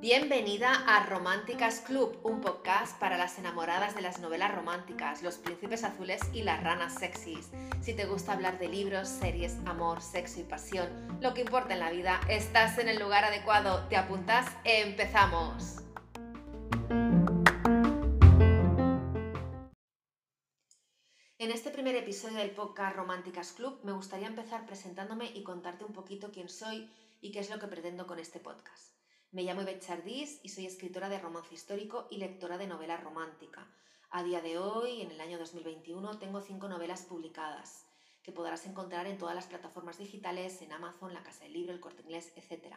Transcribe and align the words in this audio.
Bienvenida 0.00 0.72
a 0.86 1.06
Románticas 1.06 1.80
Club, 1.80 2.20
un 2.22 2.40
podcast 2.40 2.96
para 3.00 3.18
las 3.18 3.36
enamoradas 3.40 3.96
de 3.96 4.02
las 4.02 4.20
novelas 4.20 4.54
románticas, 4.54 5.24
los 5.24 5.38
príncipes 5.38 5.82
azules 5.82 6.20
y 6.32 6.42
las 6.42 6.62
ranas 6.62 6.94
sexys. 6.94 7.50
Si 7.80 7.94
te 7.94 8.04
gusta 8.04 8.34
hablar 8.34 8.60
de 8.60 8.68
libros, 8.68 9.08
series, 9.08 9.56
amor, 9.66 10.00
sexo 10.00 10.38
y 10.38 10.44
pasión, 10.44 11.18
lo 11.20 11.34
que 11.34 11.40
importa 11.40 11.74
en 11.74 11.80
la 11.80 11.90
vida, 11.90 12.20
estás 12.28 12.78
en 12.78 12.88
el 12.88 13.00
lugar 13.00 13.24
adecuado. 13.24 13.88
¿Te 13.88 13.96
apuntas? 13.96 14.46
¡Empezamos! 14.62 15.87
En 21.48 21.54
este 21.54 21.70
primer 21.70 21.96
episodio 21.96 22.36
del 22.36 22.50
podcast 22.50 22.94
Románticas 22.94 23.52
Club 23.52 23.80
me 23.82 23.92
gustaría 23.92 24.26
empezar 24.26 24.66
presentándome 24.66 25.32
y 25.34 25.42
contarte 25.42 25.82
un 25.82 25.94
poquito 25.94 26.30
quién 26.30 26.50
soy 26.50 26.90
y 27.22 27.32
qué 27.32 27.38
es 27.38 27.48
lo 27.48 27.58
que 27.58 27.68
pretendo 27.68 28.06
con 28.06 28.18
este 28.18 28.38
podcast. 28.38 28.92
Me 29.32 29.44
llamo 29.44 29.62
Ivette 29.62 30.40
y 30.42 30.48
soy 30.50 30.66
escritora 30.66 31.08
de 31.08 31.18
romance 31.18 31.54
histórico 31.54 32.06
y 32.10 32.18
lectora 32.18 32.58
de 32.58 32.66
novela 32.66 32.98
romántica. 32.98 33.66
A 34.10 34.22
día 34.22 34.42
de 34.42 34.58
hoy, 34.58 35.00
en 35.00 35.10
el 35.10 35.22
año 35.22 35.38
2021, 35.38 36.18
tengo 36.18 36.42
cinco 36.42 36.68
novelas 36.68 37.06
publicadas 37.06 37.86
que 38.22 38.32
podrás 38.32 38.66
encontrar 38.66 39.06
en 39.06 39.16
todas 39.16 39.34
las 39.34 39.46
plataformas 39.46 39.96
digitales, 39.96 40.60
en 40.60 40.72
Amazon, 40.72 41.14
La 41.14 41.22
Casa 41.22 41.44
del 41.44 41.54
Libro, 41.54 41.72
El 41.72 41.80
Corte 41.80 42.02
Inglés, 42.02 42.30
etc. 42.36 42.74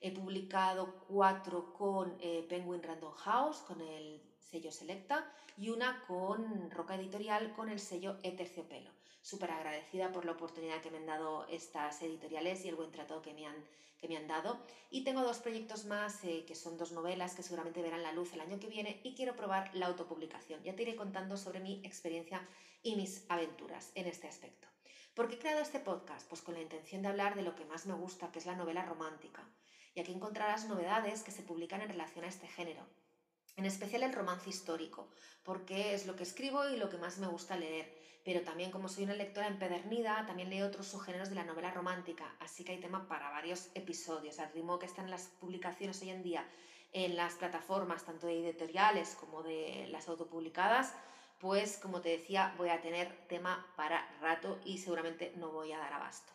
He 0.00 0.12
publicado 0.12 0.94
cuatro 1.08 1.72
con 1.72 2.16
eh, 2.20 2.46
Penguin 2.48 2.84
Random 2.84 3.14
House, 3.14 3.62
con 3.62 3.80
el 3.80 4.31
sello 4.50 4.72
Selecta, 4.72 5.30
y 5.56 5.70
una 5.70 6.02
con 6.06 6.70
Roca 6.70 6.94
Editorial, 6.94 7.52
con 7.52 7.68
el 7.68 7.80
sello 7.80 8.16
Eterciopelo. 8.22 8.90
Súper 9.22 9.50
agradecida 9.52 10.10
por 10.12 10.24
la 10.24 10.32
oportunidad 10.32 10.80
que 10.82 10.90
me 10.90 10.98
han 10.98 11.06
dado 11.06 11.46
estas 11.48 12.02
editoriales 12.02 12.64
y 12.64 12.68
el 12.68 12.74
buen 12.74 12.90
trato 12.90 13.22
que 13.22 13.34
me 13.34 13.46
han 13.46 13.64
que 14.02 14.08
me 14.08 14.16
han 14.16 14.26
dado. 14.26 14.58
Y 14.90 15.04
tengo 15.04 15.22
dos 15.22 15.38
proyectos 15.38 15.84
más, 15.84 16.24
eh, 16.24 16.44
que 16.44 16.56
son 16.56 16.76
dos 16.76 16.90
novelas 16.90 17.36
que 17.36 17.44
seguramente 17.44 17.80
verán 17.80 18.02
la 18.02 18.12
luz 18.12 18.32
el 18.34 18.40
año 18.40 18.58
que 18.58 18.66
viene 18.66 19.00
y 19.04 19.14
quiero 19.14 19.36
probar 19.36 19.70
la 19.74 19.86
autopublicación. 19.86 20.60
Ya 20.64 20.74
te 20.74 20.82
iré 20.82 20.96
contando 20.96 21.36
sobre 21.36 21.60
mi 21.60 21.80
experiencia 21.84 22.46
y 22.82 22.96
mis 22.96 23.24
aventuras 23.28 23.92
en 23.94 24.08
este 24.08 24.26
aspecto. 24.26 24.66
¿Por 25.14 25.28
qué 25.28 25.36
he 25.36 25.38
creado 25.38 25.60
este 25.60 25.78
podcast? 25.78 26.28
Pues 26.28 26.42
con 26.42 26.54
la 26.54 26.62
intención 26.62 27.02
de 27.02 27.08
hablar 27.08 27.36
de 27.36 27.42
lo 27.42 27.54
que 27.54 27.64
más 27.64 27.86
me 27.86 27.94
gusta, 27.94 28.32
que 28.32 28.40
es 28.40 28.46
la 28.46 28.56
novela 28.56 28.84
romántica. 28.84 29.46
Y 29.94 30.00
aquí 30.00 30.12
encontrarás 30.12 30.66
novedades 30.66 31.22
que 31.22 31.30
se 31.30 31.42
publican 31.42 31.80
en 31.80 31.90
relación 31.90 32.24
a 32.24 32.28
este 32.28 32.48
género. 32.48 32.84
En 33.56 33.66
especial 33.66 34.02
el 34.02 34.12
romance 34.12 34.48
histórico, 34.48 35.08
porque 35.42 35.94
es 35.94 36.06
lo 36.06 36.16
que 36.16 36.22
escribo 36.22 36.68
y 36.68 36.76
lo 36.76 36.88
que 36.88 36.98
más 36.98 37.18
me 37.18 37.26
gusta 37.26 37.56
leer 37.56 38.02
pero 38.24 38.42
también 38.42 38.70
como 38.70 38.88
soy 38.88 39.04
una 39.04 39.14
lectora 39.14 39.48
empedernida, 39.48 40.24
también 40.26 40.50
leo 40.50 40.66
otros 40.66 40.86
subgéneros 40.86 41.28
de 41.28 41.34
la 41.34 41.44
novela 41.44 41.72
romántica, 41.72 42.36
así 42.38 42.64
que 42.64 42.72
hay 42.72 42.78
tema 42.78 43.08
para 43.08 43.30
varios 43.30 43.70
episodios. 43.74 44.38
Al 44.38 44.52
ritmo 44.52 44.78
que 44.78 44.86
están 44.86 45.10
las 45.10 45.28
publicaciones 45.40 46.00
hoy 46.02 46.10
en 46.10 46.22
día 46.22 46.48
en 46.92 47.16
las 47.16 47.34
plataformas, 47.34 48.04
tanto 48.04 48.26
de 48.26 48.48
editoriales 48.48 49.16
como 49.18 49.42
de 49.42 49.88
las 49.90 50.08
autopublicadas, 50.08 50.94
pues 51.40 51.78
como 51.78 52.00
te 52.00 52.10
decía, 52.10 52.54
voy 52.58 52.68
a 52.68 52.80
tener 52.80 53.26
tema 53.28 53.66
para 53.76 54.06
rato 54.20 54.60
y 54.64 54.78
seguramente 54.78 55.32
no 55.36 55.50
voy 55.50 55.72
a 55.72 55.78
dar 55.78 55.94
abasto. 55.94 56.32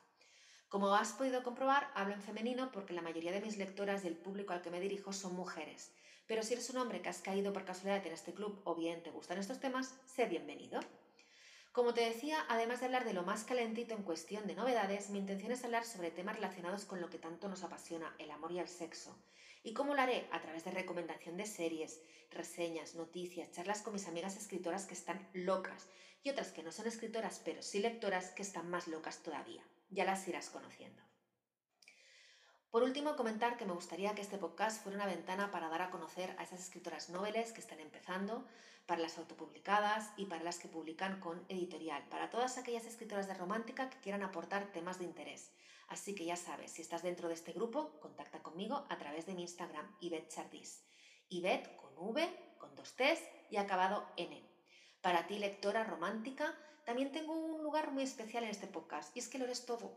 Como 0.70 0.94
has 0.94 1.14
podido 1.14 1.44
comprobar, 1.44 1.90
hablo 1.96 2.14
en 2.14 2.22
femenino 2.22 2.74
porque 2.74 2.94
la 2.94 3.02
mayoría 3.02 3.32
de 3.32 3.40
mis 3.40 3.56
lectoras 3.56 4.04
y 4.04 4.08
el 4.08 4.18
público 4.18 4.52
al 4.52 4.62
que 4.62 4.70
me 4.70 4.82
dirijo 4.82 5.14
son 5.14 5.34
mujeres. 5.34 5.92
Pero 6.28 6.44
si 6.44 6.56
eres 6.56 6.70
un 6.70 6.78
hombre 6.78 7.02
que 7.02 7.08
has 7.08 7.22
caído 7.22 7.54
por 7.54 7.64
casualidad 7.64 8.06
en 8.06 8.12
este 8.12 8.34
club 8.34 8.60
o 8.66 8.76
bien 8.76 9.02
te 9.02 9.12
gustan 9.12 9.38
estos 9.38 9.62
temas, 9.62 9.96
sé 10.06 10.26
bienvenido. 10.26 10.82
Como 11.72 11.94
te 11.94 12.02
decía, 12.02 12.46
además 12.50 12.82
de 12.82 12.88
hablar 12.88 13.06
de 13.06 13.14
lo 13.14 13.24
más 13.24 13.46
calentito 13.46 13.94
en 13.96 14.04
cuestión 14.04 14.46
de 14.46 14.56
novedades, 14.56 15.10
mi 15.10 15.20
intención 15.20 15.54
es 15.54 15.64
hablar 15.64 15.86
sobre 15.86 16.12
temas 16.12 16.36
relacionados 16.36 16.84
con 16.84 17.00
lo 17.00 17.10
que 17.10 17.18
tanto 17.18 17.48
nos 17.48 17.64
apasiona, 17.64 18.14
el 18.20 18.30
amor 18.32 18.52
y 18.52 18.60
el 18.60 18.68
sexo. 18.68 19.16
¿Y 19.64 19.74
cómo 19.74 19.96
lo 19.96 20.02
haré? 20.02 20.28
A 20.34 20.42
través 20.42 20.66
de 20.66 20.72
recomendación 20.72 21.38
de 21.38 21.46
series, 21.46 22.02
reseñas, 22.30 22.96
noticias, 22.96 23.52
charlas 23.52 23.82
con 23.82 23.94
mis 23.94 24.08
amigas 24.10 24.36
escritoras 24.36 24.86
que 24.86 24.96
están 24.96 25.30
locas 25.32 25.88
y 26.24 26.30
otras 26.30 26.52
que 26.52 26.64
no 26.64 26.74
son 26.74 26.88
escritoras 26.88 27.42
pero 27.46 27.62
sí 27.62 27.80
lectoras 27.80 28.32
que 28.32 28.42
están 28.42 28.70
más 28.70 28.90
locas 28.90 29.20
todavía. 29.24 29.64
Ya 29.90 30.06
las 30.06 30.28
irás 30.28 30.50
conociendo. 30.50 31.02
Por 32.70 32.84
último, 32.84 33.16
comentar 33.16 33.58
que 33.58 33.66
me 33.66 33.74
gustaría 33.74 34.14
que 34.14 34.22
este 34.22 34.38
podcast 34.38 34.84
fuera 34.84 34.98
una 34.98 35.06
ventana 35.06 35.52
para 35.52 35.70
dar 35.70 35.82
a 35.82 35.90
conocer 35.90 36.36
a 36.38 36.44
esas 36.44 36.60
escritoras 36.60 37.10
noveles 37.10 37.52
que 37.54 37.62
están 37.62 37.80
empezando, 37.80 38.46
para 38.86 39.02
las 39.02 39.18
autopublicadas 39.18 40.12
y 40.16 40.26
para 40.26 40.44
las 40.44 40.60
que 40.60 40.68
publican 40.68 41.20
con 41.20 41.46
editorial, 41.50 42.08
para 42.10 42.30
todas 42.30 42.58
aquellas 42.58 42.86
escritoras 42.86 43.28
de 43.28 43.34
romántica 43.34 43.90
que 43.90 44.00
quieran 44.00 44.24
aportar 44.24 44.72
temas 44.72 45.00
de 45.00 45.06
interés. 45.06 45.52
Así 45.88 46.16
que 46.16 46.26
ya 46.26 46.36
sabes, 46.36 46.72
si 46.72 46.82
estás 46.82 47.04
dentro 47.04 47.28
de 47.28 47.34
este 47.34 47.54
grupo, 47.54 48.00
contacta 48.00 48.44
conmigo 48.44 48.86
a 48.90 48.98
través 48.98 49.26
de 49.26 49.34
mi 49.34 49.42
Instagram, 49.44 49.96
Ivette 50.02 50.30
Chardis. 50.30 50.84
Ivette 51.30 51.76
con 51.78 51.92
V, 51.98 52.56
con 52.58 52.76
dos 52.76 52.96
T's 52.96 53.22
y 53.50 53.58
acabado 53.58 54.06
N. 54.18 54.42
Para 55.02 55.28
ti, 55.28 55.40
lectora 55.40 55.84
romántica, 55.84 56.58
también 56.88 57.12
tengo 57.12 57.34
un 57.34 57.62
lugar 57.64 57.92
muy 57.92 58.04
especial 58.04 58.46
en 58.46 58.50
este 58.50 58.66
podcast 58.66 59.14
y 59.14 59.20
es 59.20 59.28
que 59.28 59.38
lo 59.38 59.44
eres 59.44 59.66
todo. 59.66 59.92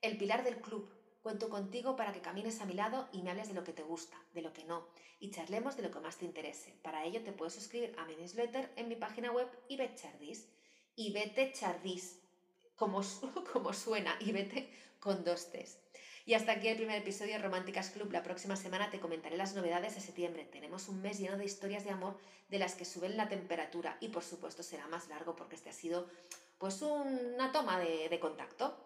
El 0.00 0.16
pilar 0.16 0.42
del 0.42 0.56
club, 0.56 0.90
Cuento 1.22 1.50
contigo 1.50 1.96
para 1.96 2.14
que 2.14 2.22
camines 2.22 2.62
a 2.62 2.64
mi 2.64 2.72
lado 2.72 3.06
y 3.12 3.20
me 3.20 3.30
hables 3.30 3.48
de 3.48 3.52
lo 3.52 3.62
que 3.62 3.74
te 3.74 3.82
gusta, 3.82 4.16
de 4.32 4.40
lo 4.40 4.54
que 4.54 4.64
no, 4.64 4.86
y 5.18 5.30
charlemos 5.30 5.76
de 5.76 5.82
lo 5.82 5.90
que 5.90 6.00
más 6.00 6.16
te 6.16 6.24
interese. 6.24 6.78
Para 6.82 7.04
ello 7.04 7.22
te 7.22 7.32
puedes 7.32 7.52
suscribir 7.52 7.94
a 7.98 8.06
mi 8.06 8.16
newsletter 8.16 8.72
en 8.76 8.88
mi 8.88 8.96
página 8.96 9.30
web 9.30 9.46
Chardis. 9.96 10.48
Y 10.96 11.12
vete 11.12 11.52
Chardis, 11.52 12.20
como, 12.74 13.02
como 13.52 13.74
suena, 13.74 14.16
y 14.20 14.32
vete 14.32 14.70
con 14.98 15.22
dos 15.22 15.52
T's. 15.52 15.76
Y 16.26 16.34
hasta 16.34 16.52
aquí 16.52 16.68
el 16.68 16.76
primer 16.76 16.98
episodio 16.98 17.32
de 17.32 17.38
Románticas 17.38 17.90
Club. 17.90 18.12
La 18.12 18.22
próxima 18.22 18.54
semana 18.54 18.90
te 18.90 19.00
comentaré 19.00 19.36
las 19.36 19.54
novedades 19.54 19.94
de 19.94 20.00
septiembre. 20.00 20.44
Tenemos 20.44 20.88
un 20.88 21.00
mes 21.00 21.18
lleno 21.18 21.38
de 21.38 21.44
historias 21.44 21.84
de 21.84 21.90
amor 21.90 22.18
de 22.50 22.58
las 22.58 22.74
que 22.74 22.84
suben 22.84 23.16
la 23.16 23.28
temperatura 23.28 23.96
y 24.00 24.08
por 24.08 24.22
supuesto 24.22 24.62
será 24.62 24.86
más 24.88 25.08
largo 25.08 25.34
porque 25.34 25.56
este 25.56 25.70
ha 25.70 25.72
sido 25.72 26.08
pues 26.58 26.82
una 26.82 27.52
toma 27.52 27.78
de, 27.78 28.08
de 28.08 28.20
contacto. 28.20 28.76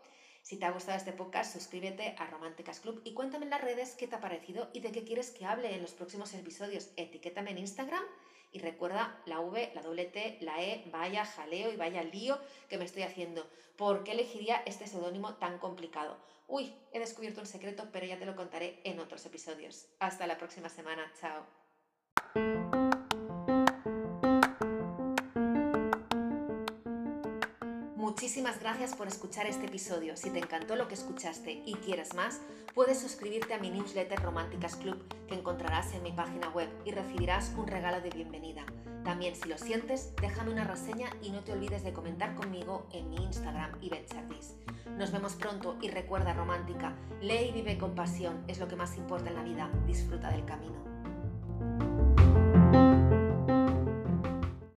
Si 0.43 0.59
te 0.59 0.67
ha 0.67 0.71
gustado 0.71 0.97
este 0.97 1.13
podcast, 1.13 1.53
suscríbete 1.53 2.15
a 2.19 2.27
Románticas 2.27 2.79
Club 2.81 3.01
y 3.05 3.15
cuéntame 3.15 3.47
en 3.47 3.51
las 3.51 3.63
redes 3.63 3.95
qué 3.95 4.07
te 4.07 4.15
ha 4.15 4.21
parecido 4.21 4.71
y 4.73 4.81
de 4.81 4.93
qué 4.93 5.03
quieres 5.03 5.31
que 5.31 5.47
hable 5.47 5.75
en 5.75 5.83
los 5.83 5.93
próximos 5.93 6.33
episodios. 6.35 6.91
Etiquétame 6.97 7.51
en 7.51 7.59
Instagram 7.59 8.05
y 8.55 8.61
recuerda 8.61 9.21
la 9.27 9.41
V, 9.41 9.73
la 9.75 9.83
doble 9.83 10.07
T, 10.07 10.39
la 10.41 10.63
E, 10.63 10.85
vaya 10.91 11.27
jaleo 11.27 11.73
y 11.73 11.77
vaya 11.77 12.03
lío 12.05 12.39
que 12.69 12.79
me 12.79 12.85
estoy 12.85 13.03
haciendo. 13.03 13.47
¿Por 13.77 14.05
qué 14.05 14.13
elegiría 14.13 14.63
este 14.65 14.87
seudónimo 14.87 15.35
tan 15.35 15.59
complicado? 15.59 16.17
Uy, 16.47 16.73
he 16.93 17.01
descubierto 17.01 17.41
un 17.41 17.47
secreto, 17.47 17.89
pero 17.93 18.07
ya 18.07 18.17
te 18.17 18.27
lo 18.27 18.37
contaré 18.37 18.81
en 18.85 19.01
otros 19.01 19.27
episodios. 19.27 19.89
Hasta 19.99 20.27
la 20.29 20.39
próxima 20.39 20.69
semana. 20.69 21.13
Chao. 21.21 22.84
Muchísimas 28.15 28.61
gracias 28.61 28.95
por 28.95 29.09
escuchar 29.09 29.49
este 29.49 29.67
episodio. 29.67 30.17
Si 30.17 30.31
te 30.31 30.39
encantó 30.39 30.77
lo 30.77 30.87
que 30.87 30.95
escuchaste 30.95 31.65
y 31.67 31.75
quieres 31.75 32.15
más, 32.15 32.41
puedes 32.73 33.01
suscribirte 33.01 33.55
a 33.55 33.59
mi 33.59 33.71
newsletter 33.71 34.23
Románticas 34.23 34.77
Club 34.77 35.03
que 35.27 35.35
encontrarás 35.35 35.93
en 35.95 36.05
mi 36.05 36.13
página 36.13 36.49
web 36.51 36.69
y 36.85 36.93
recibirás 36.93 37.53
un 37.57 37.67
regalo 37.67 38.01
de 38.01 38.11
bienvenida. 38.11 38.65
También 39.03 39.35
si 39.35 39.49
lo 39.49 39.59
sientes, 39.59 40.15
déjame 40.23 40.53
una 40.53 40.63
reseña 40.63 41.09
y 41.23 41.31
no 41.31 41.43
te 41.43 41.55
olvides 41.55 41.83
de 41.83 41.93
comentar 41.93 42.37
conmigo 42.37 42.87
en 42.93 43.11
mi 43.11 43.17
Instagram 43.17 43.73
y 43.83 43.91
Nos 44.97 45.11
vemos 45.11 45.35
pronto 45.35 45.77
y 45.83 45.89
recuerda 45.89 46.35
romántica, 46.35 46.95
lee 47.21 47.49
y 47.49 47.53
vive 47.53 47.79
con 47.79 47.97
pasión, 47.97 48.45
es 48.47 48.61
lo 48.61 48.69
que 48.69 48.77
más 48.77 48.97
importa 48.97 49.31
en 49.31 49.35
la 49.35 49.43
vida, 49.43 49.69
disfruta 49.89 50.31
del 50.31 50.45
camino. 50.45 51.94